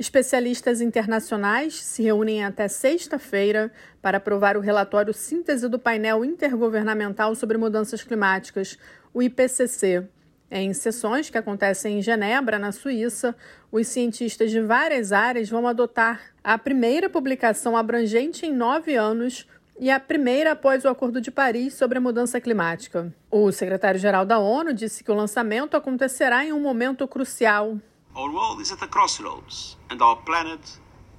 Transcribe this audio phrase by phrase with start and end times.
[0.00, 7.58] Especialistas internacionais se reúnem até sexta-feira para aprovar o relatório síntese do painel intergovernamental sobre
[7.58, 8.78] mudanças climáticas,
[9.12, 10.08] o IPCC.
[10.50, 13.36] Em sessões que acontecem em Genebra, na Suíça,
[13.70, 19.46] os cientistas de várias áreas vão adotar a primeira publicação abrangente em nove anos
[19.78, 23.12] e a primeira após o Acordo de Paris sobre a mudança climática.
[23.30, 27.78] O secretário-geral da ONU disse que o lançamento acontecerá em um momento crucial
[28.14, 30.60] Our world is at a crossroads and our planet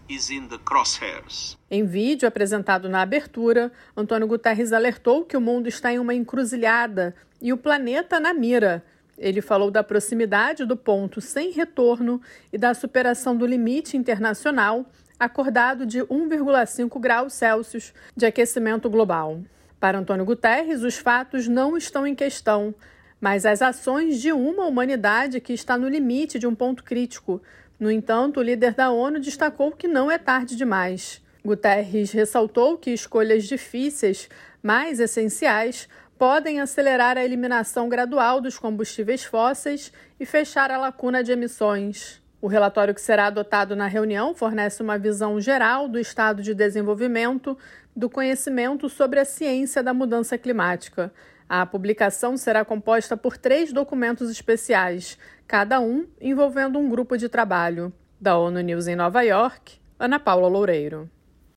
[0.09, 1.57] is in the crosshairs.
[1.69, 7.15] Em vídeo apresentado na abertura, Antônio Guterres alertou que o mundo está em uma encruzilhada
[7.41, 8.83] e o planeta na mira.
[9.17, 12.21] Ele falou da proximidade do ponto sem retorno
[12.51, 14.85] e da superação do limite internacional
[15.17, 19.39] acordado de 1,5 graus Celsius de aquecimento global.
[19.79, 22.75] Para Antônio Guterres, os fatos não estão em questão,
[23.21, 27.39] mas as ações de uma humanidade que está no limite de um ponto crítico.
[27.79, 31.21] No entanto, o líder da ONU destacou que não é tarde demais.
[31.45, 34.27] Guterres ressaltou que escolhas difíceis,
[34.61, 41.31] mas essenciais, podem acelerar a eliminação gradual dos combustíveis fósseis e fechar a lacuna de
[41.31, 42.21] emissões.
[42.41, 47.55] O relatório que será adotado na reunião fornece uma visão geral do estado de desenvolvimento
[47.95, 51.11] do conhecimento sobre a ciência da mudança climática.
[51.53, 57.91] A publicação será composta por três documentos especiais, cada um envolvendo um grupo de trabalho.
[58.17, 61.09] Da ONU News em Nova York, Ana Paula Loureiro.